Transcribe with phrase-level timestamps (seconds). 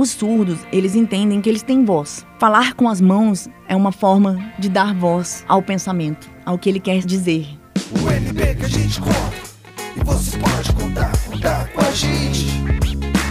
[0.00, 2.26] Os surdos, eles entendem que eles têm voz.
[2.38, 6.80] Falar com as mãos é uma forma de dar voz ao pensamento, ao que ele
[6.80, 7.46] quer dizer.
[7.92, 9.36] O NB que a gente conta
[9.94, 12.46] e você pode contar, contar com a gente.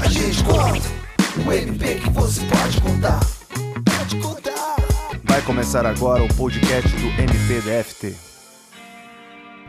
[0.06, 0.88] A gente conta.
[1.44, 3.20] O NB que você pode contar,
[3.84, 4.76] pode contar.
[5.24, 8.14] Vai começar agora o podcast do MPDFT.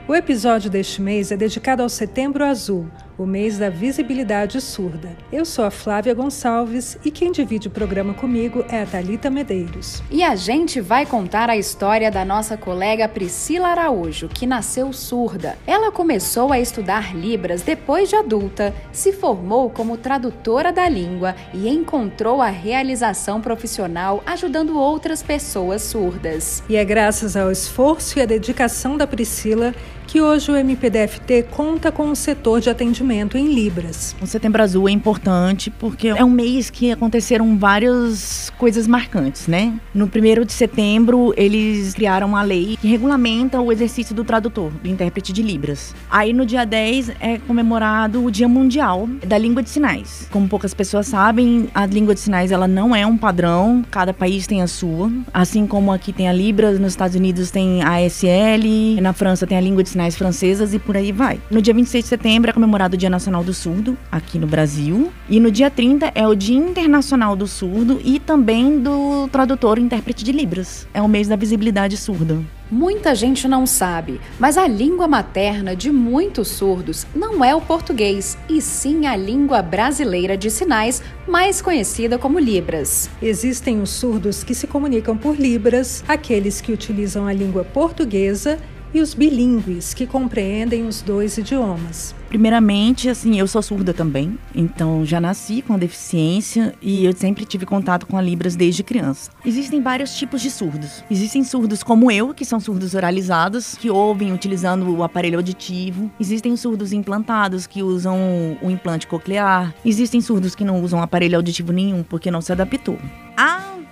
[0.06, 2.90] O episódio deste mês é dedicado ao Setembro Azul,
[3.20, 5.14] o mês da visibilidade surda.
[5.30, 10.02] Eu sou a Flávia Gonçalves e quem divide o programa comigo é a Talita Medeiros.
[10.10, 15.58] E a gente vai contar a história da nossa colega Priscila Araújo, que nasceu surda.
[15.66, 21.68] Ela começou a estudar Libras depois de adulta, se formou como tradutora da língua e
[21.68, 26.62] encontrou a realização profissional ajudando outras pessoas surdas.
[26.70, 29.74] E é graças ao esforço e à dedicação da Priscila
[30.10, 34.16] que hoje o MPDFT conta com um setor de atendimento em Libras.
[34.20, 39.72] O Setembro Azul é importante porque é um mês que aconteceram várias coisas marcantes, né?
[39.94, 44.88] No primeiro de setembro, eles criaram uma lei que regulamenta o exercício do tradutor, do
[44.88, 45.94] intérprete de Libras.
[46.10, 50.26] Aí no dia 10 é comemorado o Dia Mundial da Língua de Sinais.
[50.32, 54.44] Como poucas pessoas sabem, a língua de sinais ela não é um padrão, cada país
[54.44, 55.08] tem a sua.
[55.32, 59.56] Assim como aqui tem a Libras, nos Estados Unidos tem a ASL, na França tem
[59.56, 61.38] a língua de sinais sinais francesas e por aí vai.
[61.50, 65.12] No dia 26 de setembro é comemorado o Dia Nacional do Surdo, aqui no Brasil.
[65.28, 69.82] E no dia 30 é o Dia Internacional do Surdo e também do tradutor e
[69.82, 70.88] intérprete de Libras.
[70.94, 72.38] É o mês da visibilidade surda.
[72.70, 78.38] Muita gente não sabe, mas a língua materna de muitos surdos não é o português,
[78.48, 83.10] e sim a língua brasileira de sinais, mais conhecida como Libras.
[83.20, 88.56] Existem os surdos que se comunicam por Libras, aqueles que utilizam a língua portuguesa
[88.92, 92.14] e os bilíngues, que compreendem os dois idiomas.
[92.28, 97.44] Primeiramente, assim, eu sou surda também, então já nasci com a deficiência e eu sempre
[97.44, 99.32] tive contato com a Libras desde criança.
[99.44, 101.02] Existem vários tipos de surdos.
[101.10, 106.08] Existem surdos como eu, que são surdos oralizados, que ouvem utilizando o aparelho auditivo.
[106.20, 108.16] Existem surdos implantados, que usam
[108.62, 109.74] o implante coclear.
[109.84, 112.96] Existem surdos que não usam aparelho auditivo nenhum, porque não se adaptou.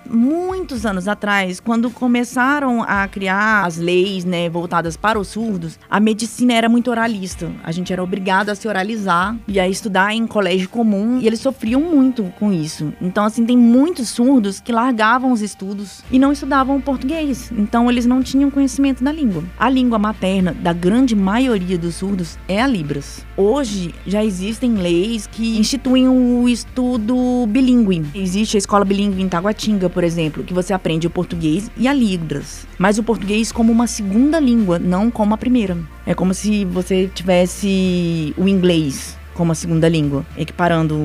[0.09, 5.99] Muitos anos atrás, quando começaram a criar as leis, né, voltadas para os surdos, a
[5.99, 7.51] medicina era muito oralista.
[7.63, 11.39] A gente era obrigado a se oralizar e a estudar em colégio comum, e eles
[11.39, 12.91] sofriam muito com isso.
[12.99, 17.51] Então, assim, tem muitos surdos que largavam os estudos e não estudavam português.
[17.51, 19.43] Então, eles não tinham conhecimento da língua.
[19.59, 23.23] A língua materna da grande maioria dos surdos é a Libras.
[23.37, 28.05] Hoje já existem leis que instituem o estudo bilíngue.
[28.15, 31.93] Existe a escola bilíngue em Taguatinga, por exemplo, que você aprende o português e a
[31.93, 35.77] Libras, mas o português como uma segunda língua, não como a primeira.
[36.05, 40.97] É como se você tivesse o inglês como a segunda língua, equiparando